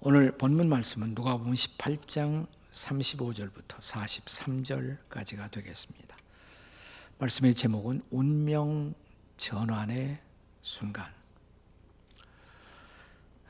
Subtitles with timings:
[0.00, 6.16] 오늘 본문 말씀은 누가복음 18장 35절부터 43절까지가 되겠습니다.
[7.18, 8.94] 말씀의 제목은 운명
[9.38, 10.20] 전환의
[10.62, 11.04] 순간.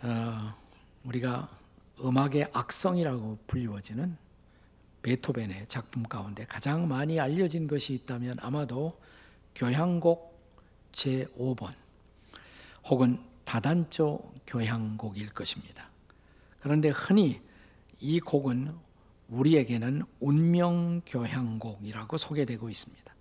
[0.00, 0.54] 어,
[1.04, 1.50] 우리가
[2.02, 4.16] 음악의 악성이라고 불리워지는
[5.02, 8.98] 베토벤의 작품 가운데 가장 많이 알려진 것이 있다면 아마도
[9.54, 10.34] 교향곡
[10.92, 11.74] 제5번
[12.86, 15.87] 혹은 다단조 교향곡일 것입니다.
[16.60, 17.40] 그런데 흔히
[18.00, 18.72] 이 곡은
[19.28, 23.14] 우리에게는 운명 교향곡이라고 소개되고 있습니다.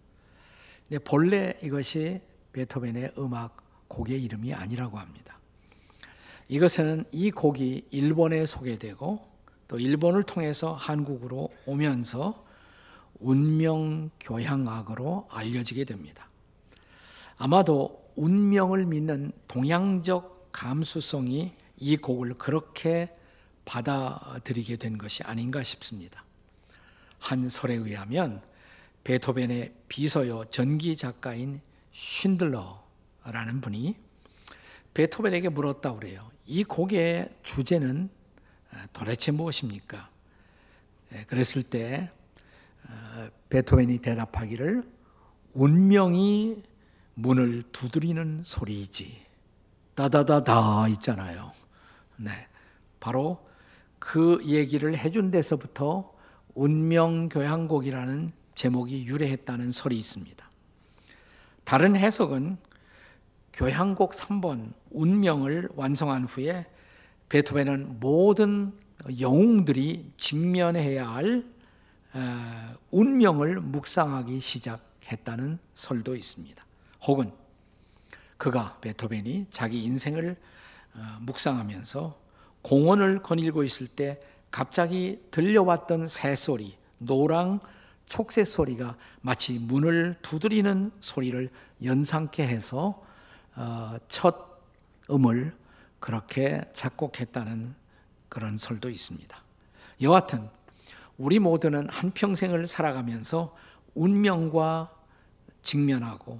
[0.87, 2.21] 근데 본래 이것이
[2.53, 3.57] 베토벤의 음악
[3.89, 5.37] 곡의 이름이 아니라고 합니다.
[6.47, 9.27] 이것은 이 곡이 일본에 소개되고
[9.67, 12.45] 또 일본을 통해서 한국으로 오면서
[13.19, 16.29] 운명 교향악으로 알려지게 됩니다.
[17.37, 23.13] 아마도 운명을 믿는 동양적 감수성이 이 곡을 그렇게
[23.67, 26.23] 받아들이게 된 것이 아닌가 싶습니다.
[27.19, 28.41] 한 설에 의하면
[29.03, 31.59] 베토벤의 비서요 전기 작가인
[31.91, 33.95] 쉰들러라는 분이
[34.93, 36.31] 베토벤에게 물었다 그래요.
[36.45, 38.09] 이 곡의 주제는
[38.93, 40.09] 도대체 무엇입니까?
[41.27, 42.09] 그랬을 때
[42.89, 44.83] 어, 베토벤이 대답하기를
[45.53, 46.63] 운명이
[47.15, 49.25] 문을 두드리는 소리이지.
[49.95, 51.51] 다다다다 있잖아요.
[52.17, 52.47] 네.
[52.99, 53.47] 바로
[53.99, 56.13] 그 얘기를 해준 데서부터
[56.55, 60.49] 운명교향곡이라는 제목이 유래했다는 설이 있습니다.
[61.63, 62.57] 다른 해석은
[63.53, 66.65] 교향곡 3번 운명을 완성한 후에
[67.29, 68.73] 베토벤은 모든
[69.19, 71.45] 영웅들이 직면해야 할
[72.91, 76.65] 운명을 묵상하기 시작했다는 설도 있습니다.
[77.05, 77.31] 혹은
[78.37, 80.35] 그가 베토벤이 자기 인생을
[80.95, 82.26] 어, 묵상하면서
[82.61, 84.21] 공원을 거닐고 있을 때
[84.51, 87.59] 갑자기 들려왔던 새소리, 노랑
[88.05, 91.49] 촉새 소리가 마치 문을 두드리는 소리를
[91.83, 93.03] 연상케 해서
[93.55, 94.59] 어, 첫
[95.09, 95.55] 음을
[95.99, 97.75] 그렇게 작곡했다는
[98.29, 99.37] 그런 설도 있습니다.
[100.01, 100.49] 여하튼
[101.17, 103.55] 우리 모두는 한 평생을 살아가면서
[103.95, 104.91] 운명과
[105.63, 106.39] 직면하고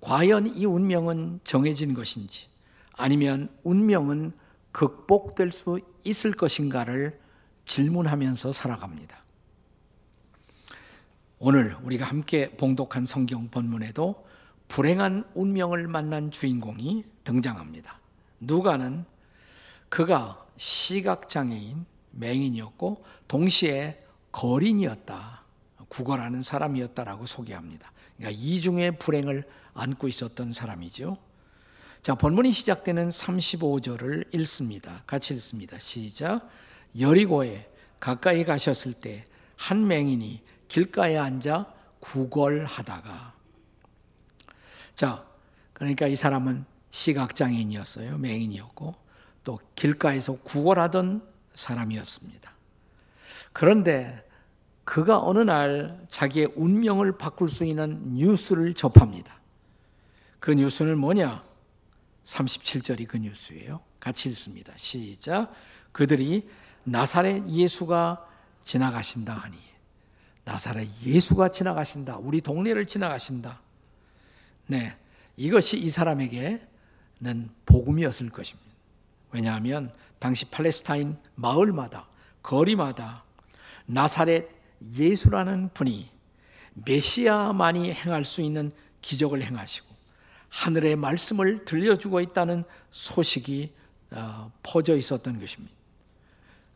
[0.00, 2.48] 과연 이 운명은 정해진 것인지
[2.92, 4.32] 아니면 운명은
[4.74, 7.18] 극복될 수 있을 것인가를
[7.64, 9.22] 질문하면서 살아갑니다.
[11.38, 14.26] 오늘 우리가 함께 봉독한 성경 본문에도
[14.66, 18.00] 불행한 운명을 만난 주인공이 등장합니다.
[18.40, 19.04] 누가는
[19.88, 25.44] 그가 시각장애인, 맹인이었고 동시에 거린이었다.
[25.88, 27.92] 구걸하는 사람이었다라고 소개합니다.
[28.16, 31.16] 그러니까 이중의 불행을 안고 있었던 사람이죠.
[32.04, 35.02] 자, 본문이 시작되는 35절을 읽습니다.
[35.08, 35.80] 같이 읽습니다.
[35.80, 36.48] 시작.
[36.96, 39.26] 여리고에 가까이 가셨을 때
[39.56, 43.34] 한 맹인이 길가에 앉아 구걸하다가
[44.94, 45.24] 자,
[45.72, 48.18] 그러니까 이 사람은 시각장애인이었어요.
[48.18, 48.94] 맹인이었고
[49.42, 52.50] 또 길가에서 구걸하던 사람이었습니다.
[53.52, 54.28] 그런데
[54.84, 59.40] 그가 어느 날 자기의 운명을 바꿀 수 있는 뉴스를 접합니다.
[60.40, 61.42] 그 뉴스는 뭐냐?
[62.24, 63.80] 37절이 그 뉴스예요.
[64.00, 64.72] 같이 읽습니다.
[64.76, 65.52] 시작.
[65.92, 66.48] 그들이
[66.84, 68.26] 나사렛 예수가
[68.64, 69.56] 지나가신다 하니
[70.44, 72.18] 나사렛 예수가 지나가신다.
[72.18, 73.60] 우리 동네를 지나가신다.
[74.66, 74.96] 네.
[75.36, 78.70] 이것이 이 사람에게는 복음이었을 것입니다.
[79.32, 82.08] 왜냐하면 당시 팔레스타인 마을마다
[82.42, 83.24] 거리마다
[83.86, 84.48] 나사렛
[84.96, 86.10] 예수라는 분이
[86.74, 89.94] 메시아만이 행할 수 있는 기적을 행하시고
[90.54, 93.72] 하늘의 말씀을 들려주고 있다는 소식이
[94.12, 95.74] 어, 퍼져 있었던 것입니다.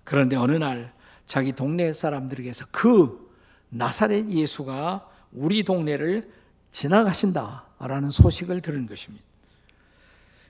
[0.03, 0.93] 그런데 어느 날
[1.27, 3.33] 자기 동네 사람들에게서 그
[3.69, 6.29] 나사렛 예수가 우리 동네를
[6.73, 9.25] 지나가신다라는 소식을 들은 것입니다.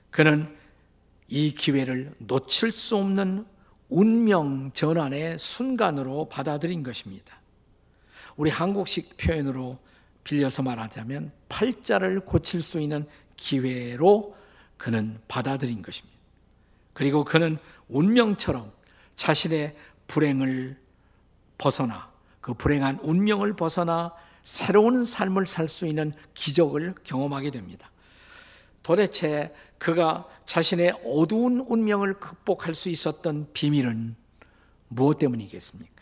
[0.09, 0.55] 그는
[1.27, 3.45] 이 기회를 놓칠 수 없는
[3.89, 7.39] 운명 전환의 순간으로 받아들인 것입니다.
[8.37, 9.77] 우리 한국식 표현으로
[10.23, 14.35] 빌려서 말하자면 팔자를 고칠 수 있는 기회로
[14.77, 16.17] 그는 받아들인 것입니다.
[16.93, 17.57] 그리고 그는
[17.87, 18.71] 운명처럼
[19.15, 19.75] 자신의
[20.07, 20.77] 불행을
[21.57, 22.11] 벗어나
[22.41, 24.13] 그 불행한 운명을 벗어나
[24.43, 27.91] 새로운 삶을 살 수 있는 기적을 경험하게 됩니다.
[28.81, 34.15] 도대체 그가 자신의 어두운 운명을 극복할 수 있었던 비밀은
[34.87, 35.98] 무엇 때문이겠습니까?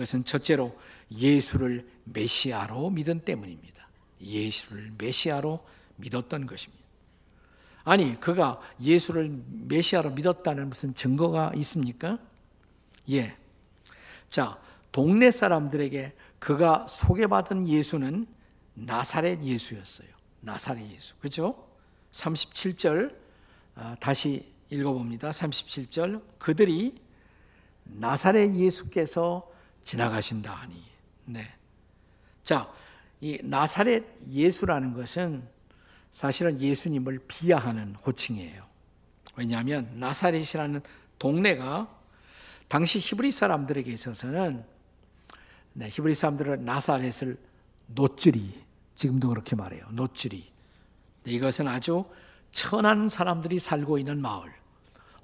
[0.00, 0.78] 그것은 첫째로
[1.12, 3.86] 예수를 메시아로 믿은 때문입니다.
[4.22, 5.60] 예수를 메시아로
[5.96, 6.82] 믿었던 것입니다.
[7.84, 9.30] 아니, 그가 예수를
[9.66, 12.18] 메시아로 믿었다는 무슨 증거가 있습니까?
[13.10, 13.36] 예.
[14.30, 14.58] 자,
[14.90, 18.26] 동네 사람들에게 그가 소개받은 예수는
[18.74, 20.08] 나사렛 예수였어요.
[20.40, 21.14] 나사렛 예수.
[21.16, 21.68] 그죠?
[22.12, 23.14] 37절
[23.74, 25.30] 아, 다시 읽어봅니다.
[25.30, 26.94] 37절 그들이
[27.84, 29.49] 나사렛 예수께서
[29.84, 30.82] 지나가신다 하니.
[31.26, 31.44] 네.
[32.44, 32.72] 자,
[33.20, 35.46] 이 나사렛 예수라는 것은
[36.10, 38.64] 사실은 예수님을 비하하는 호칭이에요.
[39.36, 40.80] 왜냐하면 나사렛이라는
[41.18, 41.88] 동네가
[42.68, 44.64] 당시 히브리 사람들에게 있어서는
[45.72, 47.36] 네, 히브리 사람들은 나사렛을
[47.86, 48.64] 노쯔리
[48.96, 49.84] 지금도 그렇게 말해요.
[49.90, 50.50] 노쯔리.
[51.24, 52.04] 네, 이것은 아주
[52.52, 54.52] 천한 사람들이 살고 있는 마을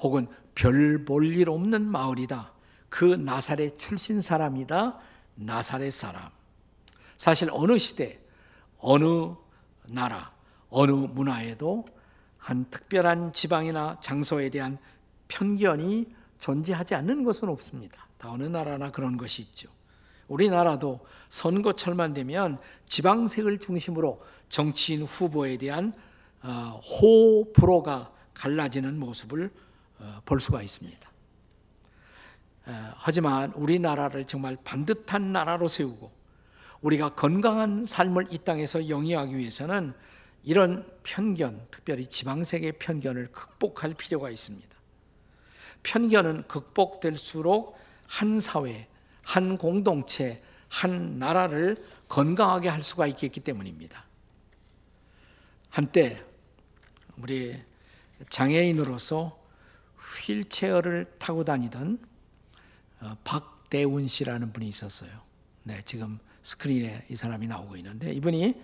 [0.01, 2.53] 혹은 별 볼 일 없는 마을이다.
[2.97, 4.99] 그 나사렛 출신 사람이다.
[5.35, 6.31] 나사렛 사람.
[7.19, 8.19] 사실 어느 시대,
[8.79, 9.35] 어느
[9.87, 10.33] 나라,
[10.71, 11.85] 어느 문화에도
[12.39, 14.79] 한 특별한 지방이나 장소에 대한
[15.29, 16.07] 편견이
[16.39, 18.07] 존재하지 않는 것은 없습니다.
[18.17, 19.69] 다 어느 나라나 그런 것이 있죠.
[20.27, 22.57] 우리나라도 선거철만 되면
[22.89, 25.93] 지방색을 중심으로 정치인 후보에 대한
[26.41, 29.53] 어, 호불호가 갈라지는 모습을
[29.99, 31.16] 어, 볼 수가 있습니다.
[32.67, 36.11] 어, 하지만 우리나라를 정말 반듯한 나라로 세우고
[36.83, 39.95] 우리가 건강한 삶을 이 땅에서 영위하기 위해서는
[40.43, 44.77] 이런 편견, 특별히 지방색의 편견을 극복할 필요가 있습니다.
[45.83, 47.77] 편견은 극복될수록
[48.07, 48.89] 한 사회,
[49.23, 51.77] 한 공동체, 한 나라를
[52.09, 54.05] 건강하게 할 수가 있겠기 때문입니다.
[55.69, 56.25] 한때
[57.17, 57.61] 우리
[58.31, 59.39] 장애인으로서
[59.97, 62.16] 휠체어를 타고 다니던 어,
[63.25, 65.11] 박대운 씨라는 분이 있었어요.
[65.63, 68.55] 네, 지금 스크린에 이 사람이 나오고 있는데 이분이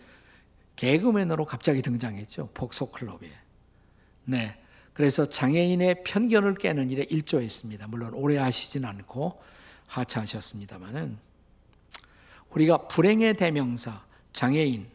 [0.76, 2.50] 개그맨으로 갑자기 등장했죠.
[2.54, 3.30] 복소 클럽에.
[4.24, 4.58] 네.
[4.94, 7.88] 그래서 장애인의 편견을 깨는 일에 일조했습니다.
[7.88, 9.40] 물론 오래 하시진 않고
[9.86, 11.18] 하차하셨습니다만은
[12.50, 14.86] 우리가 불행의 대명사 장애인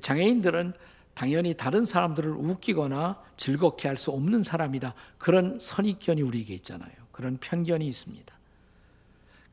[0.00, 0.74] 장애인들은
[1.14, 4.94] 당연히 다른 사람들을 웃기거나 즐겁게 할 수 없는 사람이다.
[5.16, 6.92] 그런 선입견이 우리에게 있잖아요.
[7.12, 8.35] 그런 편견이 있습니다.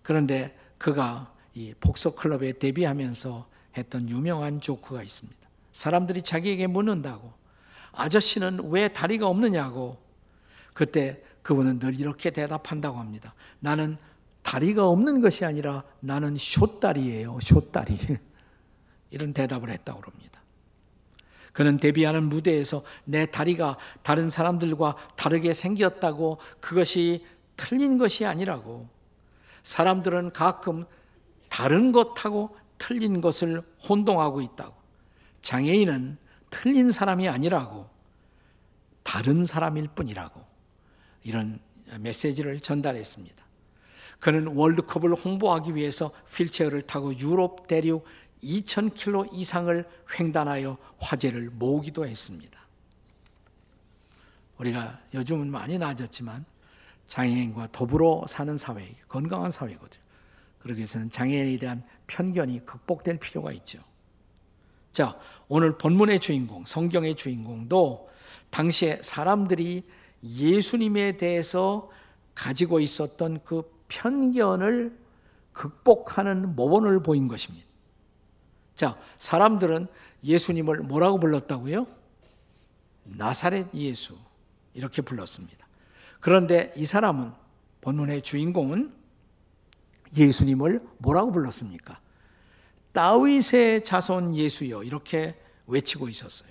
[0.03, 3.47] 그런데 그가 이 복서 클럽에 데뷔하면서
[3.77, 5.39] 했던 유명한 조크가 있습니다.
[5.71, 7.33] 사람들이 자기에게 묻는다고
[7.93, 9.97] 아저씨는 왜 다리가 없느냐고
[10.73, 13.33] 그때 그분은 늘 이렇게 대답한다고 합니다.
[13.59, 13.97] 나는
[14.41, 17.39] 다리가 없는 것이 아니라 나는 쇼다리예요.
[17.41, 17.97] 쇼다리.
[19.09, 20.41] 이런 대답을 했다고 합니다.
[21.53, 28.89] 그는 데뷔하는 무대에서 내 다리가 다른 사람들과 다르게 생겼다고 그것이 틀린 것이 아니라고
[29.63, 30.85] 사람들은 가끔
[31.49, 34.75] 다른 것하고 틀린 것을 혼동하고 있다고
[35.41, 36.17] 장애인은
[36.49, 37.89] 틀린 사람이 아니라고
[39.03, 40.41] 다른 사람일 뿐이라고
[41.23, 41.59] 이런
[41.99, 43.43] 메시지를 전달했습니다.
[44.19, 48.05] 그는 월드컵을 홍보하기 위해서 휠체어를 타고 유럽 대륙
[48.41, 49.89] 2,000km 이상을
[50.19, 52.59] 횡단하여 화제를 모으기도 했습니다.
[54.57, 56.45] 우리가 요즘은 많이 나아졌지만
[57.07, 60.03] 장애인과 더불어 사는 사회, 건강한 사회거든요.
[60.59, 63.79] 그러기 위해서는 장애인에 대한 편견이 극복될 필요가 있죠.
[64.91, 68.09] 자, 오늘 본문의 주인공, 성경의 주인공도
[68.49, 69.83] 당시에 사람들이
[70.23, 71.89] 예수님에 대해서
[72.35, 74.97] 가지고 있었던 그 편견을
[75.51, 77.67] 극복하는 모본을 보인 것입니다.
[78.75, 79.87] 자, 사람들은
[80.23, 81.85] 예수님을 뭐라고 불렀다고요?
[83.03, 84.17] 나사렛 예수.
[84.73, 85.62] 이렇게 불렀습니다.
[86.23, 87.33] 그런데 이 사람은,
[87.81, 88.93] 본문의 주인공은
[90.17, 91.99] 예수님을 뭐라고 불렀습니까?
[92.93, 95.37] 다윗의 자손 예수여 이렇게
[95.67, 96.49] 외치고 있었어요.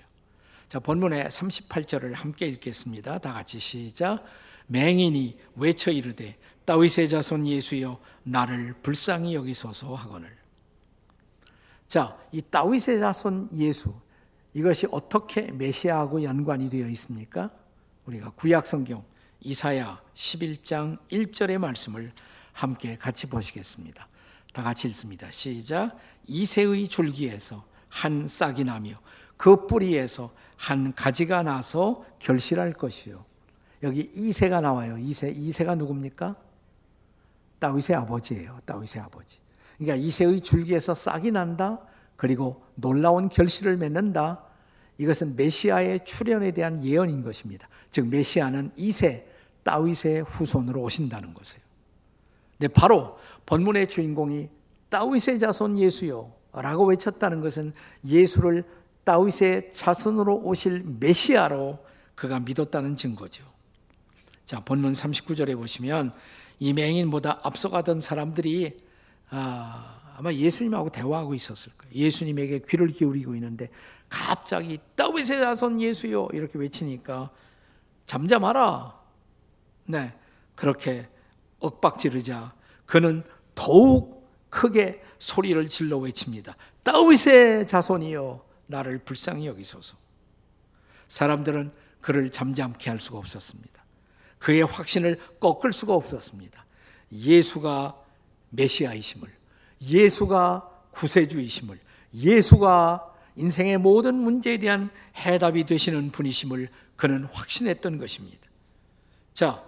[0.69, 3.17] 자, 본문의 38절을 함께 읽겠습니다.
[3.17, 4.23] 다 같이 시작.
[4.67, 10.37] 맹인이 외쳐 이르되 다윗의 자손 예수여 나를 불쌍히 여기소서 하거늘.
[11.87, 13.91] 자, 이 다윗의 자손 예수
[14.53, 17.49] 이것이 어떻게 메시아하고 연관이 되어 있습니까?
[18.05, 19.03] 우리가 구약 성경
[19.43, 22.11] 이사야 11장 1절의 말씀을
[22.53, 24.07] 함께 같이 보시겠습니다.
[24.53, 25.29] 다 같이 읽습니다.
[25.31, 25.97] 시작.
[26.27, 28.93] 이새의 줄기에서 한 싹이 나며
[29.35, 33.25] 그 뿌리에서 한 가지가 나서 결실할 것이요.
[33.81, 34.97] 여기 이새가 나와요.
[34.97, 35.31] 이새.
[35.31, 36.37] 이새가 누굽니까?
[37.59, 38.59] 다윗의 아버지예요.
[38.65, 39.39] 다윗의 아버지.
[39.77, 41.81] 그러니까 이새의 줄기에서 싹이 난다.
[42.15, 44.45] 그리고 놀라운 결실을 맺는다.
[44.97, 47.67] 이것은 메시아의 출현에 대한 예언인 것입니다.
[47.91, 49.32] 즉 메시아는 이새
[49.63, 51.63] 다윗의 후손으로 오신다는 것이에요.
[52.59, 54.49] 네, 바로 본문의 주인공이
[54.89, 57.73] 다윗의 자손 예수요 라고 외쳤다는 것은
[58.05, 58.63] 예수를
[59.03, 61.79] 다윗의 자손으로 오실 메시아로
[62.15, 63.43] 그가 믿었다는 증거죠.
[64.45, 66.13] 자, 본문 39절에 보시면
[66.59, 68.79] 이 맹인보다 앞서가던 사람들이
[69.29, 71.95] 아, 아마 예수님하고 대화하고 있었을 거예요.
[71.95, 73.69] 예수님에게 귀를 기울이고 있는데
[74.09, 77.31] 갑자기 다윗의 자손 예수요 이렇게 외치니까
[78.05, 79.02] 잠잠하라.
[79.85, 80.13] 네,
[80.55, 81.07] 그렇게
[81.59, 82.53] 엇박지르자
[82.85, 83.23] 그는
[83.55, 86.55] 더욱 크게 소리를 질러 외칩니다.
[86.83, 89.97] 다윗의 자손이여 나를 불쌍히 여기소서.
[91.07, 91.71] 사람들은
[92.01, 93.83] 그를 잠잠케 할 수가 없었습니다.
[94.37, 96.65] 그의 확신을 꺾을 수가 없었습니다.
[97.11, 97.95] 예수가
[98.49, 99.29] 메시아이심을,
[99.81, 101.79] 예수가 구세주이심을,
[102.13, 108.49] 예수가 인생의 모든 문제에 대한 해답이 되시는 분이심을 그는 확신했던 것입니다.
[109.33, 109.63] 자,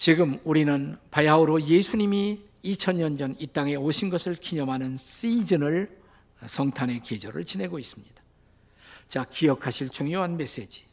[0.00, 5.94] 지금 우리는 바야흐로 예수님이 2000년 전 이 땅에 오신 것을 기념하는 시즌을
[6.46, 8.22] 성탄의 계절을 지내고 있습니다.
[9.10, 10.84] 자, 기억하실 중요한 메시지.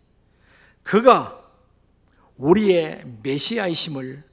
[0.84, 1.42] 그가
[2.36, 4.26] 우리의 메시아이심을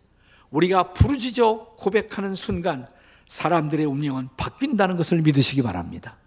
[0.51, 2.89] 우리가 부르짖어 고백하는 순간
[3.29, 6.19] 사람들의 운명은 바뀐다는 것을 믿으시기 바랍니다.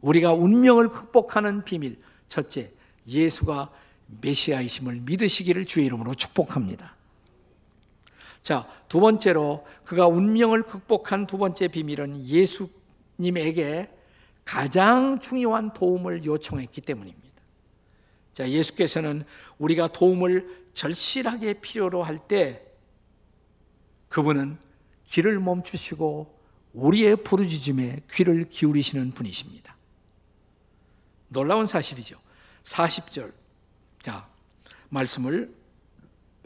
[0.00, 2.00] 우리가 운명을 극복하는 비밀.
[2.30, 2.72] 첫째,
[3.06, 3.70] 예수가
[4.20, 6.96] 메시아이심을 믿으시기를 주의 이름으로 축복합니다.
[8.42, 13.90] 자, 두 번째로 그가 운명을 극복한 두 번째 비밀은 예수님에게
[14.44, 17.30] 가장 중요한 도움을 요청했기 때문입니다.
[18.34, 19.24] 자, 예수께서는
[19.58, 22.66] 우리가 도움을 절실하게 필요로 할 때
[24.08, 24.58] 그분은
[25.04, 26.38] 길을 멈추시고
[26.72, 29.76] 우리의 부르짖음에 귀를 기울이시는 분이십니다.
[31.28, 32.18] 놀라운 사실이죠.
[32.62, 33.32] 40절.
[34.02, 34.28] 자,
[34.88, 35.54] 말씀을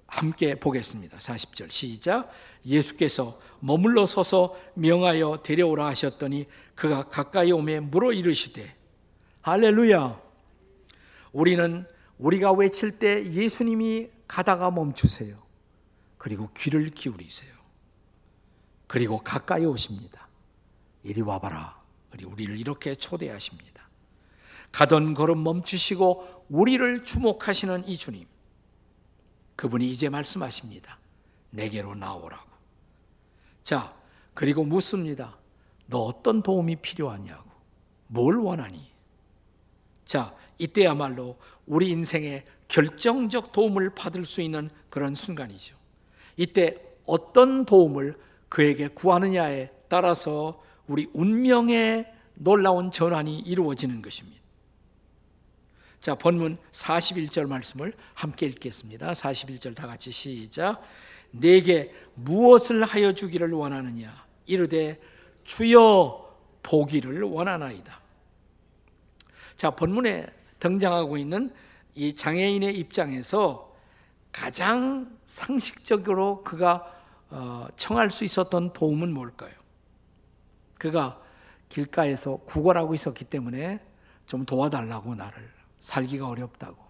[0.06, 1.18] 함께 보겠습니다.
[1.18, 2.30] 40절 시작.
[2.66, 8.76] 예수께서 머물러 서서 명하여 데려오라 하셨더니 그가 가까이 오매 물어 이르시되
[9.42, 10.20] 할렐루야.
[11.32, 11.86] 우리는
[12.18, 15.42] 우리가 외칠 때 예수님이 가다가 멈추세요.
[16.16, 17.52] 그리고 귀를 기울이세요.
[18.86, 20.28] 그리고 가까이 오십니다.
[21.02, 21.82] 이리 와봐라.
[22.10, 23.73] 그리고 우리를 이렇게 초대하십니다.
[24.74, 28.26] 가던 걸음 멈추시고 우리를 주목하시는 이 주님.
[29.54, 30.98] 그분이 이제 말씀하십니다.
[31.50, 32.50] 내게로 나오라고.
[33.62, 33.94] 자,
[34.34, 35.38] 그리고 묻습니다.
[35.86, 37.48] 너 어떤 도움이 필요하냐고.
[38.08, 38.90] 뭘 원하니?
[40.04, 45.76] 자, 이때야말로 우리 인생에 결정적 도움을 받을 수 있는 그런 순간이죠.
[46.36, 54.43] 이때 어떤 도움을 그에게 구하느냐에 따라서 우리 운명의 놀라운 전환이 이루어지는 것입니다.
[56.04, 59.12] 자, 본문 41절 말씀을 함께 읽겠습니다.
[59.12, 60.82] 41절 다 같이 시작.
[61.30, 64.12] 내게 무엇을 하여 주기를 원하느냐?
[64.44, 65.00] 이르되
[65.44, 67.98] 주여 보기를 원하나이다.
[69.56, 70.26] 자, 본문에
[70.58, 71.50] 등장하고 있는
[71.94, 73.74] 이 장애인의 입장에서
[74.30, 76.84] 가장 상식적으로 그가
[77.30, 79.54] 어, 청할 수 있었던 도움은 뭘까요?
[80.76, 81.18] 그가
[81.70, 83.80] 길가에서 구걸하고 있었기 때문에
[84.26, 86.82] 좀 도와달라고 나를 살기가 어렵다고.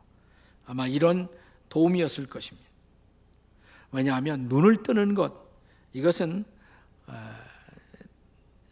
[0.66, 1.28] 아마 이런
[1.68, 2.68] 도움이었을 것입니다.
[3.90, 5.34] 왜냐하면 눈을 뜨는 것,
[5.92, 6.44] 이것은
[7.06, 7.34] 어,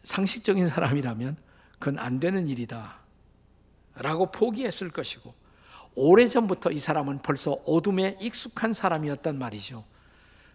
[0.03, 1.35] 상식적인 사람이라면
[1.77, 2.99] 그건 안 되는 일이다.
[3.95, 5.33] 라고 포기했을 것이고,
[5.95, 9.83] 오래전부터 이 사람은 벌써 어둠에 익숙한 사람이었단 말이죠.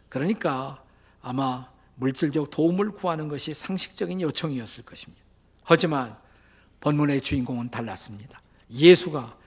[0.09, 0.83] 그러니까
[1.21, 5.23] 아마 물질적 도움을 구하는 것이 상식적인 요청이었을 것입니다.
[5.63, 6.19] 하지만
[6.81, 8.41] 본문의 주인공은 달랐습니다.
[8.71, 9.38] 예수가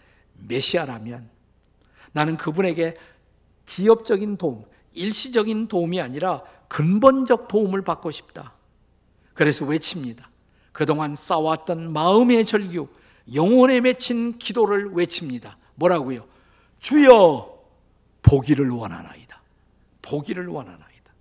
[0.48, 1.30] 메시아라면
[2.12, 2.98] 나는 그분에게
[3.66, 8.54] 지엽적인 도움, 일시적인 도움이 아니라 근본적 도움을 받고 싶다.
[9.34, 10.30] 그래서 외칩니다.
[10.72, 12.88] 그동안 쌓아왔던 마음의 절규,
[13.34, 15.58] 영혼에 맺힌 기도를 외칩니다.
[15.76, 16.26] 뭐라고요?
[16.80, 17.60] 주여
[18.24, 19.42] 보기를 원하나이다.
[20.02, 21.14] 보기를 원하나이다.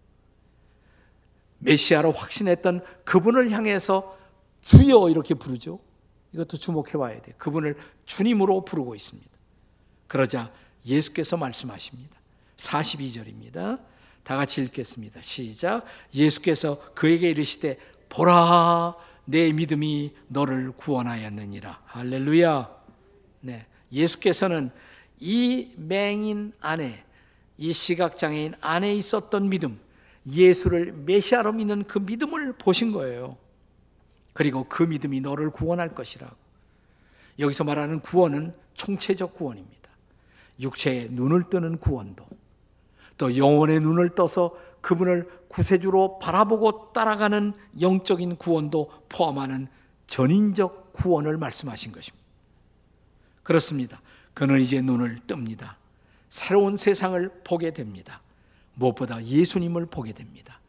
[1.58, 4.16] 메시아로 확신했던 그분을 향해서
[4.60, 5.80] 주여 이렇게 부르죠.
[6.32, 7.34] 이것도 주목해 봐야 돼요.
[7.38, 9.30] 그분을 주님으로 부르고 있습니다.
[10.06, 10.52] 그러자
[10.84, 12.16] 예수께서 말씀하십니다.
[12.56, 13.80] 42절입니다.
[14.22, 15.22] 다 같이 읽겠습니다.
[15.22, 15.84] 시작.
[16.14, 21.82] 예수께서 그에게 이르시되 보라 내 믿음이 너를 구원하였느니라.
[21.84, 22.70] 할렐루야.
[23.40, 23.66] 네.
[23.92, 24.70] 예수께서는
[25.18, 27.04] 이 맹인 안에
[27.58, 29.78] 이 시각장애인 안에 있었던 믿음,
[30.26, 33.36] 예수를 메시아로 믿는 그 믿음을 보신 거예요.
[34.40, 36.34] 그리고 그 믿음이 너를 구원할 것이라고.
[37.40, 39.90] 여기서 말하는 구원은 총체적 구원입니다.
[40.58, 42.26] 육체의 눈을 뜨는 구원도,
[43.18, 49.68] 또 영혼의 눈을 떠서 그분을 구세주로 바라보고 따라가는 영적인 구원도 포함하는
[50.06, 52.26] 전인적 구원을 말씀하신 것입니다.
[53.42, 54.00] 그렇습니다.
[54.32, 55.74] 그는 이제 눈을 뜹니다.
[56.30, 58.22] 새로운 세상을 보게 됩니다.
[58.72, 60.60] 무엇보다 예수님을 보게 됩니다.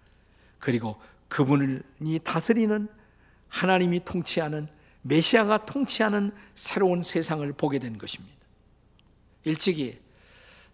[0.59, 0.97] 그리고
[1.29, 2.89] 그분이 다스리는
[3.51, 4.67] 하나님이 통치하는
[5.03, 8.35] 메시아가 통치하는 새로운 세상을 보게 된 것입니다.
[9.43, 9.99] 일찍이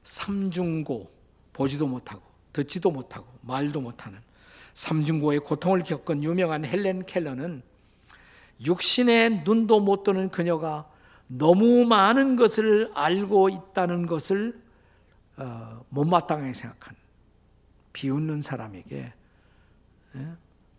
[0.04, 1.12] 삼중고
[1.54, 2.22] 보지도 못하고
[2.54, 4.20] 듣지도 못하고 말도 못하는
[4.74, 7.64] 삼중고의 고통을 겪은 유명한 헬렌 켈러는
[8.64, 10.90] 육신의 눈도 못 뜨는 그녀가
[11.28, 14.62] 너무 많은 것을 알고 있다는 것을
[15.38, 16.96] 어, 못마땅하게 생각한
[17.94, 19.14] 비웃는 사람에게
[20.16, 20.28] 예,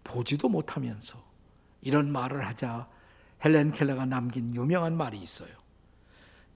[0.04, 1.27] 보지도 못하면서
[1.80, 2.88] 이런 말을 하자
[3.44, 5.50] 헬렌 켈러가 남긴 유명한 말이 있어요.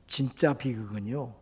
[0.09, 1.35] 진짜 비극은요.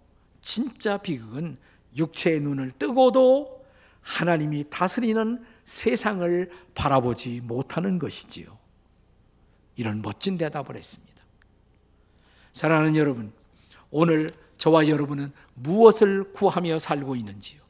[0.43, 1.57] 진짜 비극은
[1.97, 3.65] 육체의 눈을 뜨고도
[4.03, 8.59] 하나님이 다스리는 세상을 바라보지 못하는 것이지요.
[9.77, 11.23] 이런 멋진 대답을 했습니다.
[12.53, 13.33] 사랑하는 여러분,
[13.91, 17.61] 오늘 저와 여러분은 무엇을 구하며 살고 있는지요?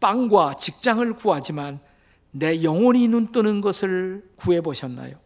[0.00, 1.80] 빵과 직장을 구하지만
[2.32, 5.16] 내 영혼이 눈뜨는 것을 구해 보셨나요?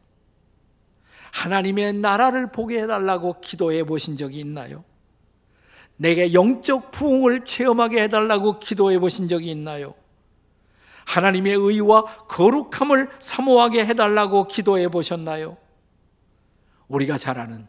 [1.33, 4.85] 하나님의 나라를 보게 해달라고 기도해 보신 적이 있나요?
[5.97, 9.95] 내게 영적 부흥을 체험하게 해달라고 기도해 보신 적이 있나요?
[11.07, 15.57] 하나님의 의와 거룩함을 사모하게 해달라고 기도해 보셨나요?
[16.89, 17.67] 우리가 잘 아는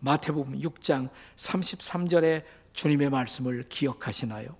[0.00, 4.56] 마태복음 6장 33절의 주님의 말씀을 기억하시나요?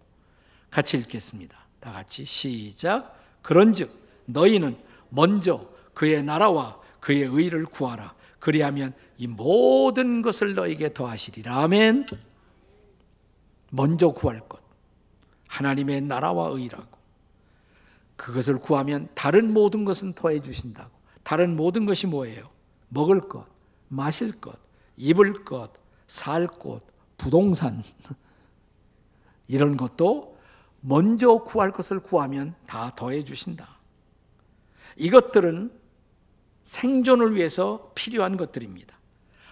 [0.70, 1.56] 같이 읽겠습니다.
[1.80, 3.18] 다 같이 시작.
[3.42, 4.01] 그런즉
[4.32, 4.76] 너희는
[5.08, 8.14] 먼저 그의 나라와 그의 의를 구하라.
[8.38, 11.56] 그리하면 이 모든 것을 너에게 더하시리라.
[11.62, 12.06] 아멘.
[13.70, 14.60] 먼저 구할 것.
[15.48, 16.98] 하나님의 나라와 의라고.
[18.16, 20.90] 그것을 구하면 다른 모든 것은 더해 주신다고.
[21.22, 22.50] 다른 모든 것이 뭐예요?
[22.88, 23.46] 먹을 것,
[23.88, 24.58] 마실 것,
[24.96, 25.72] 입을 것,
[26.06, 26.82] 살 것,
[27.16, 27.82] 부동산.
[29.48, 30.38] 이런 것도
[30.80, 33.81] 먼저 구할 것을 구하면 다 더해 주신다.
[34.96, 35.72] 이것들은
[36.62, 38.96] 생존을 위해서 필요한 것들입니다.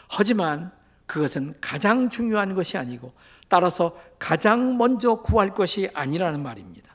[0.09, 0.73] 하지만
[1.07, 3.13] 그것은 가장 중요한 것이 아니고
[3.49, 6.95] 따라서 가장 먼저 구할 것이 아니라는 말입니다.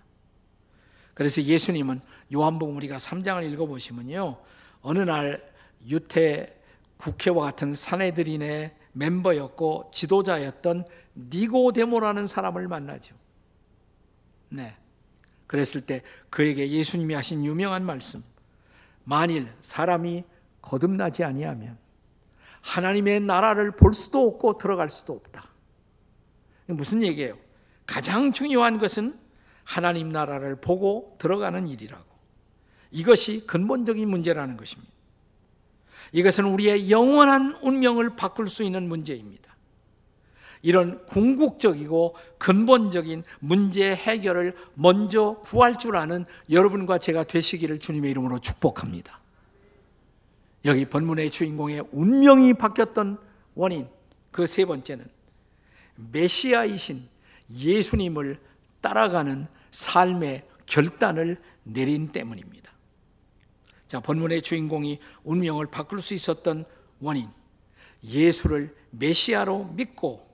[1.14, 2.02] 그래서 예수님은
[2.34, 4.38] 요한복음 우리가 3장을 읽어보시면요.
[4.82, 5.44] 어느 날
[5.88, 6.56] 유태
[6.98, 13.16] 국회와 같은 사내들인의 멤버였고 지도자였던 니고데모라는 사람을 만나죠.
[14.50, 14.76] 네.
[15.48, 18.24] 그랬을 때 그에게 예수님이 하신 유명한 말씀.
[19.06, 20.26] 만일 사람이
[20.62, 21.78] 거듭나지 아니하면
[22.62, 25.48] 하나님의 나라를 볼 수도 없고 들어갈 수도 없다.
[26.66, 27.38] 무슨 얘기예요?
[27.86, 29.18] 가장 중요한 것은
[29.64, 32.04] 하나님 나라를 보고 들어가는 일이라고.
[32.92, 34.92] 이것이 근본적인 문제라는 것입니다.
[36.12, 39.55] 이것은 우리의 영원한 운명을 바꿀 수 있는 문제입니다.
[40.66, 49.20] 이런 궁극적이고 근본적인 문제 해결을 먼저 구할 줄 아는 여러분과 제가 되시기를 주님의 이름으로 축복합니다.
[50.66, 53.20] 여기 본문의 주인공의 운명이 바뀌었던
[53.54, 53.88] 원인,
[54.32, 55.06] 그 세 번째는
[56.12, 57.10] 메시아이신
[57.54, 58.40] 예수님을
[58.82, 62.72] 따라가는 삶의 결단을 내린 때문입니다.
[63.88, 66.66] 자, 본문의 주인공이 운명을 바꿀 수 있었던
[67.02, 67.30] 원인,
[68.04, 70.26] 예수를 메시아로 믿고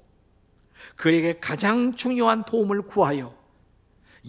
[0.95, 3.35] 그에게 가장 중요한 도움을 구하여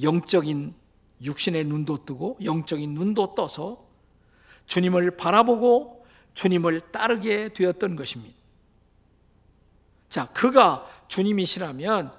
[0.01, 0.75] 영적인
[1.23, 3.87] 육신의 눈도 뜨고 영적인 눈도 떠서
[4.67, 8.35] 주님을 바라보고 주님을 따르게 되었던 것입니다.
[10.09, 12.12] 자, 그가 주님이시라면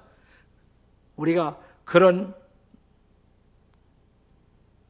[1.16, 2.34] 우리가 그런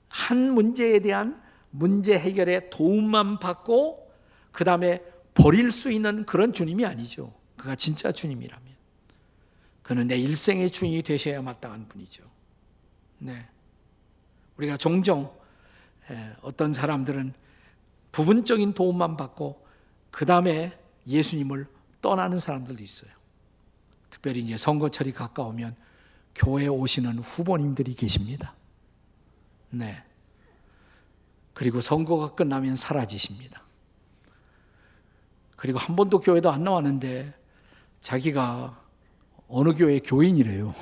[0.09, 4.13] 한 문제에 대한 문제 해결에 도움만 받고
[4.53, 5.03] 그 다음에
[5.35, 7.35] 버릴 수 있는 그런 주님이 아니죠.
[7.57, 8.64] 그가 진짜 주님이라면.
[9.85, 12.25] 그는 내 일생의 주인이 되셔야 마땅한 분이죠.
[13.19, 13.47] 네.
[14.57, 15.33] 우리가 종종
[16.41, 17.35] 어떤 사람들은
[18.11, 19.65] 부분적인 도움만 받고
[20.11, 21.69] 그 다음에 예수님을
[22.01, 23.13] 떠나는 사람들도 있어요.
[24.09, 25.77] 특별히 이제 선거철이 가까우면
[26.35, 28.55] 교회에 오시는 후보님들이 계십니다.
[29.69, 30.03] 네.
[31.53, 33.63] 그리고 선거가 끝나면 사라지십니다.
[35.57, 37.35] 그리고 한 번도 교회도 안 나왔는데
[38.01, 38.83] 자기가
[39.49, 40.75] 어느 교회 교인이래요.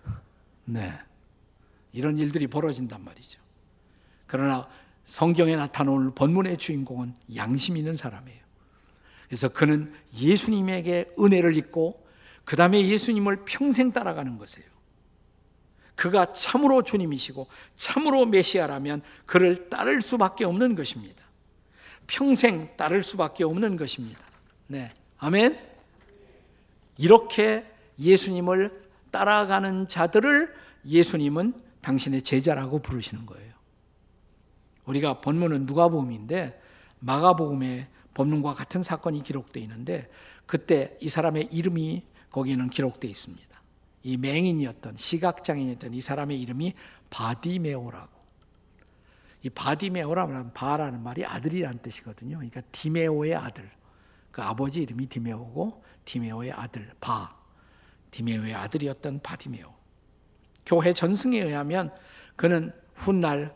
[0.64, 0.92] 네.
[1.92, 3.40] 이런 일들이 벌어진단 말이죠.
[4.26, 4.68] 그러나
[5.04, 8.40] 성경에 나타나올 본문의 주인공은 양심 있는 사람이에요.
[9.26, 12.06] 그래서 그는 예수님에게 은혜를 입고
[12.44, 14.70] 그 다음에 예수님을 평생 따라가는 것이에요.
[15.94, 21.22] 그가 참으로 주님이시고 참으로 메시아라면 그를 따를 수밖에 없는 것입니다.
[22.06, 24.20] 평생 따를 수밖에 없는 것입니다.
[24.66, 24.92] 네.
[25.18, 25.58] 아멘.
[26.98, 27.71] 이렇게
[28.02, 30.52] 예수님을 따라가는 자들을
[30.84, 33.52] 예수님은 당신의 제자라고 부르시는 거예요.
[34.86, 36.60] 우리가 본문은 누가복음인데
[37.00, 40.10] 마가복음에 본문과 같은 사건이 기록되어 있는데
[40.46, 43.62] 그때 이 사람의 이름이 거기는 기록되어 있습니다.
[44.04, 46.74] 이 맹인이었던 시각장애인이었던 이 사람의 이름이
[47.10, 48.22] 바디메오라고.
[49.42, 52.36] 이 바디메오라는 바라는 말이 아들이란 뜻이거든요.
[52.36, 53.70] 그러니까 디메오의 아들.
[54.30, 57.41] 그 아버지 이름이 디메오고 디메오의 아들 바.
[58.12, 59.74] 디메오의 아들이었던 바디메오.
[60.64, 61.92] 교회 전승에 의하면
[62.36, 63.54] 그는 훗날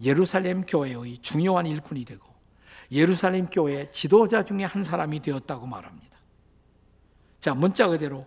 [0.00, 2.32] 예루살렘 교회의 중요한 일꾼이 되고
[2.92, 6.18] 예루살렘 교회 지도자 중에 한 사람이 되었다고 말합니다.
[7.40, 8.26] 자, 문자 그대로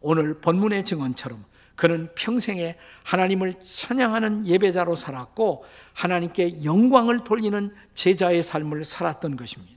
[0.00, 9.36] 오늘 본문의 증언처럼 그는 평생에 하나님을 찬양하는 예배자로 살았고 하나님께 영광을 돌리는 제자의 삶을 살았던
[9.36, 9.76] 것입니다.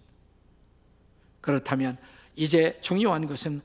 [1.42, 1.98] 그렇다면
[2.36, 3.62] 이제 중요한 것은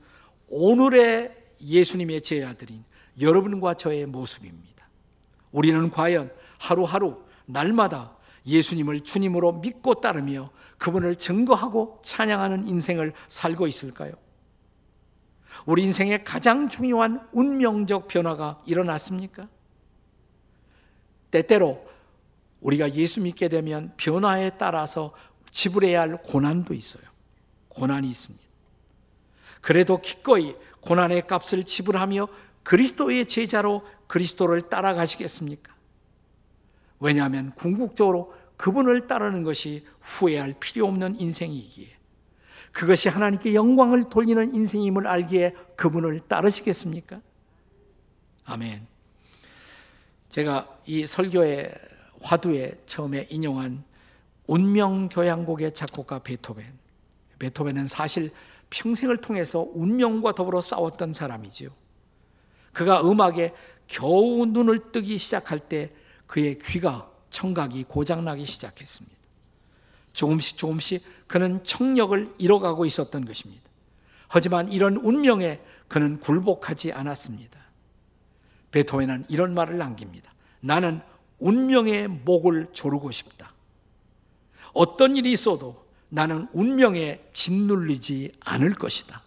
[0.49, 2.85] 오늘의 예수님의 제자들인
[3.21, 4.89] 여러분과 저의 모습입니다.
[5.53, 14.13] 우리는 과연 하루하루 날마다 예수님을 주님으로 믿고 따르며 그분을 증거하고 찬양하는 인생을 살고 있을까요?
[15.67, 19.49] 우리 인생의 가장 중요한 운명적 변화가 일어났습니까?
[21.31, 21.87] 때때로
[22.61, 25.15] 우리가 예수 믿게 되면 변화에 따라서
[25.51, 27.05] 지불해야 할 고난도 있어요.
[27.69, 28.45] 고난이 있습니다.
[29.61, 32.29] 그래도 기꺼이 고난의 값을 지불하며
[32.63, 35.75] 그리스도의 제자로 그리스도를 따라가시겠습니까?
[37.01, 41.89] 왜냐하면 궁극적으로 그분을 따르는 것이 후회할 필요 없는 인생이기에
[42.73, 47.21] 그것이 하나님께 영광을 돌리는 인생임을 알기에 그분을 따르시겠습니까?
[48.47, 48.87] 아멘.
[50.29, 51.73] 제가 이 설교의
[52.21, 53.85] 화두에 처음에 인용한
[54.47, 56.67] 운명교향곡의 작곡가 베토벤.
[57.39, 58.33] 베토벤은 사실
[58.71, 61.71] 평생을 통해서 운명과 더불어 싸웠던 사람이지요.
[62.73, 63.53] 그가 음악에
[63.87, 65.93] 겨우 눈을 뜨기 시작할 때
[66.27, 69.17] 그의 귀가 청각이 고장나기 시작했습니다.
[70.13, 73.63] 조금씩 조금씩 그는 청력을 잃어가고 있었던 것입니다.
[74.29, 77.61] 하지만 이런 운명에 그는 굴복하지 않았습니다.
[78.71, 80.33] 베토벤은 이런 말을 남깁니다.
[80.61, 81.01] 나는
[81.39, 83.53] 운명의 목을 조르고 싶다.
[84.73, 85.84] 어떤 일이 있어도
[86.15, 89.23] 나는 운명에 짓눌리지 않을 것이다.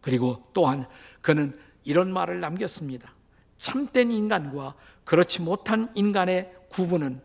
[0.00, 0.86] 그리고 또한
[1.20, 3.12] 그는 이런 말을 남겼습니다.
[3.60, 7.20] 참된 인간과 그렇지 못한 인간의 구분은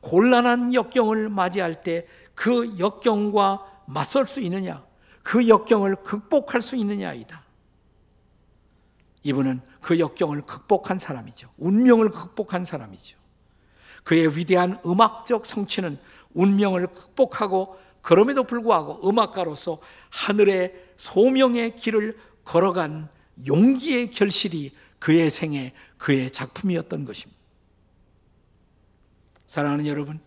[0.00, 2.06] 곤란한 역경을 맞이할 때
[2.38, 4.86] 그 역경과 맞설 수 있느냐,
[5.24, 7.42] 그 역경을 극복할 수 있느냐이다.
[9.24, 11.50] 이분은 그 역경을 극복한 사람이죠.
[11.56, 13.18] 운명을 극복한 사람이죠.
[14.04, 15.98] 그의 위대한 음악적 성취는
[16.38, 19.78] 운명을 극복하고 그럼에도 불구하고 음악가로서
[20.10, 23.08] 하늘의 소명의 길을 걸어간
[23.46, 27.38] 용기의 결실이 그의 생애 그의 작품이었던 것입니다.
[29.46, 30.20] 사랑하는 여러분,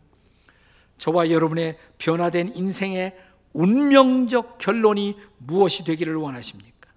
[0.97, 3.15] 저와 여러분의 변화된 인생의
[3.53, 6.91] 운명적 결론이 무엇이 되기를 원하십니까?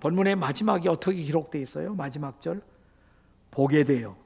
[0.00, 1.94] 본문의 마지막이 어떻게 기록되어 있어요?
[1.94, 2.62] 마지막 절.
[3.50, 4.16] 보게 되어,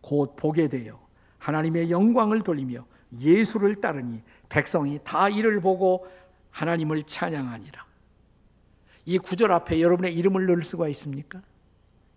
[0.00, 1.01] 곧 보게 되어,
[1.42, 2.86] 하나님의 영광을 돌리며
[3.20, 6.06] 예수를 따르니 백성이 다 이를 보고
[6.50, 7.84] 하나님을 찬양하니라.
[9.06, 11.42] 이 구절 앞에 여러분의 이름을 넣을 수가 있습니까?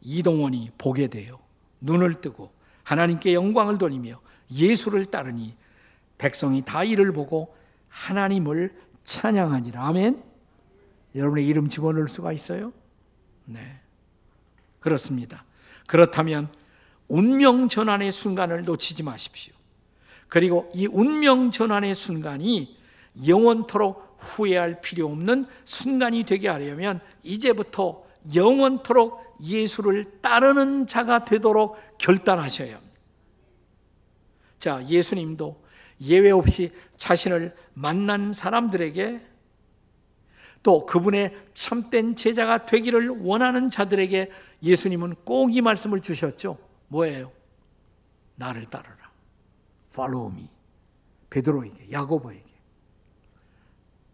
[0.01, 1.39] 이동원이 보게 되어,
[1.81, 2.51] 눈을 뜨고,
[2.83, 5.57] 하나님께 영광을 돌리며 예수를 따르니
[6.19, 7.55] 백성이 다 이를 보고
[7.89, 9.87] 하나님을 찬양하니라.
[9.87, 10.23] 아멘.
[11.15, 12.71] 여러분의 이름 집어넣을 수가 있어요?
[13.45, 13.79] 네.
[14.79, 15.45] 그렇습니다.
[15.87, 16.49] 그렇다면
[17.07, 19.53] 운명 전환의 순간을 놓치지 마십시오.
[20.27, 22.77] 그리고 이 운명 전환의 순간이
[23.27, 32.99] 영원토록 후회할 필요 없는 순간이 되게 하려면 이제부터 영원토록 예수를 따르는 자가 되도록 결단하셔야 합니다.
[34.59, 35.63] 자, 예수님도
[36.01, 39.21] 예외 없이 자신을 만난 사람들에게
[40.63, 44.31] 또 그분의 참된 제자가 되기를 원하는 자들에게
[44.63, 46.64] 예수님은 꼭 이 말씀을 주셨죠.
[46.87, 47.31] 뭐예요?
[48.35, 49.11] 나를 따르라.
[49.91, 50.49] Follow me.
[51.29, 52.55] 베드로에게, 야고보에게.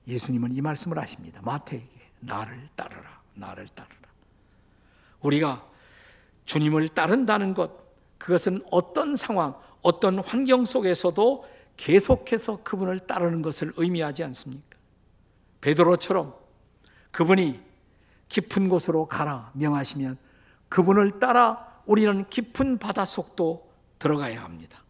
[0.08, 1.42] 예수님은 이 말씀을 하십니다.
[1.44, 3.22] 마태에게 나를 따르라.
[3.36, 3.98] 나를 따르라.
[5.22, 5.68] 우리가
[6.46, 7.72] 주님을 따른다는 것,
[8.18, 11.46] 그것은 어떤 상황, 어떤 환경 속에서도
[11.78, 14.78] 계속해서 그분을 따르는 것을 의미하지 않습니까?
[15.62, 16.36] 베드로처럼
[17.12, 17.60] 그분이
[18.30, 20.18] 깊은 곳으로 가라 명하시면
[20.70, 24.84] 그분을 따라 우리는 깊은 바닷속도 들어가야 합니다.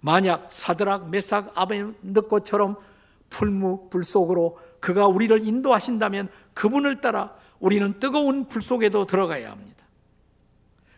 [0.00, 2.76] 만약 사드락, 메삭, 아벤느고처럼
[3.30, 9.84] 풀무 불 속으로 그가 우리를 인도하신다면 그분을 따라 우리는 뜨거운 불 속에도 들어가야 합니다.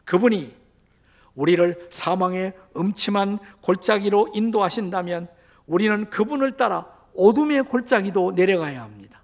[0.05, 0.55] 그분이
[1.35, 5.29] 우리를 사망의 음침한 골짜기로 인도하신다면
[5.67, 9.23] 우리는 그분을 따라 어둠의 골짜기도 내려가야 합니다.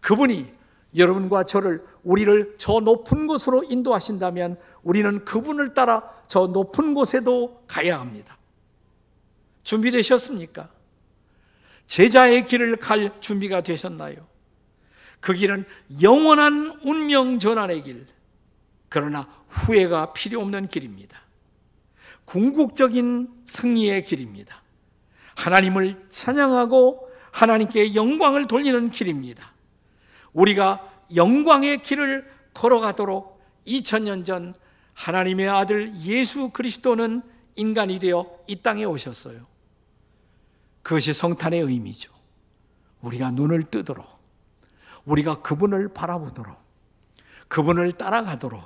[0.00, 0.52] 그분이
[0.96, 8.38] 여러분과 저를 우리를 저 높은 곳으로 인도하신다면 우리는 그분을 따라 저 높은 곳에도 가야 합니다.
[9.62, 10.68] 준비되셨습니까?
[11.86, 14.26] 제자의 길을 갈 준비가 되셨나요?
[15.20, 15.64] 그 길은
[16.02, 18.06] 영원한 운명 전환의 길.
[18.88, 21.18] 그러나 후회가 필요 없는 길입니다.
[22.26, 24.62] 궁극적인 승리의 길입니다.
[25.36, 29.52] 하나님을 찬양하고 하나님께 영광을 돌리는 길입니다.
[30.32, 34.54] 우리가 영광의 길을 걸어가도록 2000년 전
[34.94, 37.22] 하나님의 아들 예수 그리스도는
[37.56, 39.46] 인간이 되어 이 땅에 오셨어요.
[40.82, 42.12] 그것이 성탄의 의미죠.
[43.00, 44.06] 우리가 눈을 뜨도록,
[45.04, 46.56] 우리가 그분을 바라보도록,
[47.48, 48.62] 그분을 따라가도록,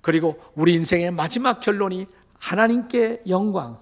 [0.00, 2.06] 그리고 우리 인생의 마지막 결론이
[2.38, 3.80] 하나님께 영광,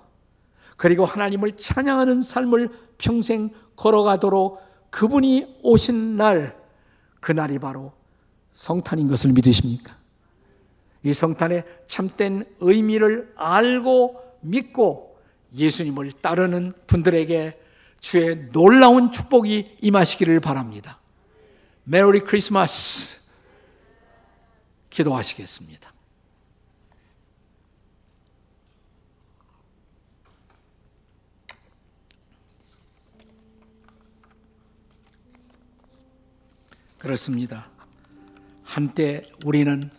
[0.76, 6.56] 그리고 하나님을 찬양하는 삶을 평생 걸어가도록 그분이 오신 날,
[7.24, 7.94] 그날이 바로
[8.52, 9.96] 성탄인 것을 믿으십니까?
[11.04, 15.18] 이 성탄의 참된 의미를 알고 믿고
[15.54, 17.58] 예수님을 따르는 분들에게
[18.00, 21.00] 주의 놀라운 축복이 임하시기를 바랍니다.
[21.84, 23.22] 메리 크리스마스
[24.90, 25.93] 기도하시겠습니다.
[37.04, 37.68] 그렇습니다.
[38.62, 39.90] 한때 우리는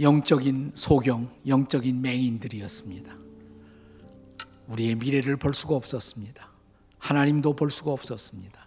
[0.00, 3.14] 영적인 소경, 영적인 맹인들이었습니다.
[4.66, 6.50] 우리의 미래를 볼 수가 없었습니다.
[6.98, 8.66] 하나님도 볼 수가 없었습니다.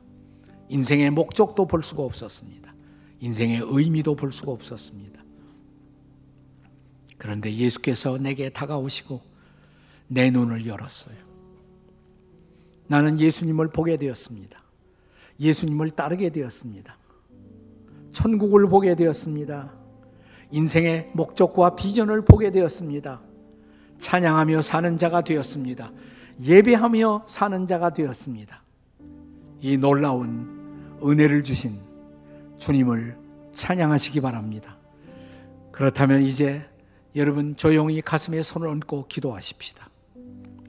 [0.69, 2.73] 인생의 목적도 볼 수가 없었습니다.
[3.19, 5.21] 인생의 의미도 볼 수가 없었습니다.
[7.17, 9.21] 그런데 예수께서 내게 다가오시고
[10.07, 11.17] 내 눈을 열었어요.
[12.87, 14.64] 나는 예수님을 보게 되었습니다.
[15.39, 16.97] 예수님을 따르게 되었습니다.
[18.11, 19.73] 천국을 보게 되었습니다.
[20.51, 23.21] 인생의 목적과 비전을 보게 되었습니다.
[23.99, 25.91] 찬양하며 사는 자가 되었습니다.
[26.41, 28.63] 예배하며 사는 자가 되었습니다.
[29.61, 31.79] 이 놀라운 은혜를 주신
[32.57, 33.17] 주님을
[33.53, 34.77] 찬양하시기 바랍니다.
[35.71, 36.63] 그렇다면 이제
[37.15, 39.89] 여러분 조용히 가슴에 손을 얹고 기도하십시다.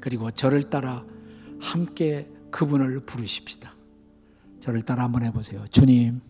[0.01, 1.05] 그리고 저를 따라
[1.61, 3.76] 함께 그분을 부르십시다.
[4.67, 5.65] 저를 따라 한번 해보세요.
[5.71, 6.21] 주님,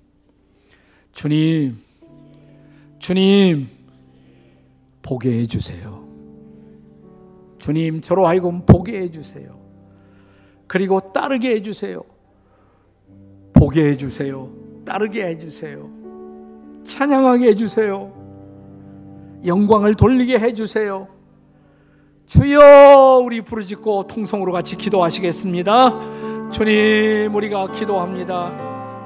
[1.13, 1.79] 주님,
[2.99, 3.67] 주님,
[5.01, 6.07] 보게 해주세요.
[7.57, 9.59] 주님, 저로 하여금 보게 해주세요.
[10.67, 12.03] 그리고 따르게 해주세요.
[13.55, 14.53] 보게 해주세요.
[14.85, 15.91] 따르게 해주세요.
[16.85, 18.13] 찬양하게 해주세요.
[19.47, 21.09] 영광을 돌리게 해주세요.
[22.27, 26.26] 주여 우리 부르짖고 통성으로 같이 기도하시겠습니다.
[26.51, 28.53] 주님, 우리가 기도합니다.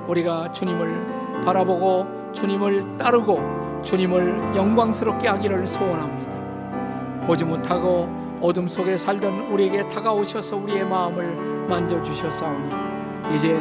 [0.07, 7.27] 우리가 주님을 바라보고 주님을 따르고 주님을 영광스럽게 하기를 소원합니다.
[7.27, 8.09] 보지 못하고
[8.41, 12.71] 어둠 속에 살던 우리에게 다가오셔서 우리의 마음을 만져주셨사오니
[13.35, 13.59] 이제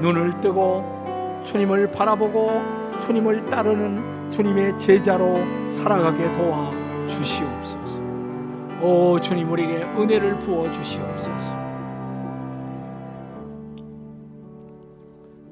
[0.00, 5.36] 눈을 뜨고 주님을 바라보고 주님을 따르는 주님의 제자로
[5.68, 6.70] 살아가게 도와
[7.06, 8.00] 주시옵소서.
[8.80, 11.59] 오 주님 우리에게 은혜를 부어 주시옵소서.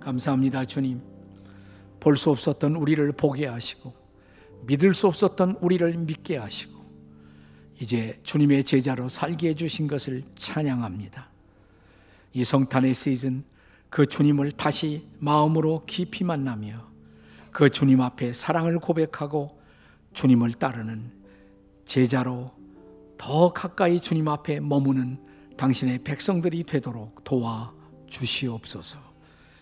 [0.00, 1.00] 감사합니다, 주님.
[2.00, 3.92] 볼 수 없었던 우리를 보게 하시고,
[4.66, 6.78] 믿을 수 없었던 우리를 믿게 하시고,
[7.80, 11.28] 이제 주님의 제자로 살게 해주신 것을 찬양합니다.
[12.32, 13.44] 이 성탄의 시즌,
[13.90, 16.86] 그 주님을 다시 마음으로 깊이 만나며,
[17.50, 19.58] 그 주님 앞에 사랑을 고백하고,
[20.12, 21.12] 주님을 따르는
[21.86, 22.52] 제자로
[23.16, 25.18] 더 가까이 주님 앞에 머무는
[25.56, 27.72] 당신의 백성들이 되도록 도와
[28.06, 29.07] 주시옵소서.